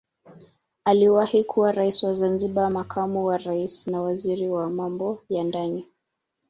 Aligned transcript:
Aliwahi 0.85 1.43
kuwa 1.43 1.71
rais 1.71 2.03
wa 2.03 2.13
Zanzibar 2.13 2.71
makamu 2.71 3.25
wa 3.25 3.37
rais 3.37 3.87
na 3.87 4.01
waziri 4.01 4.47
wa 4.49 4.69
Mambo 4.69 5.23
ya 5.29 5.43
ndani 5.43 5.87